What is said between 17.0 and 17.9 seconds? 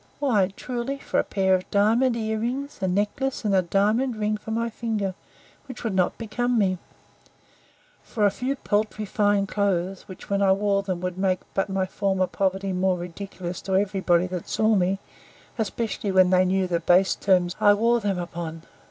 terms I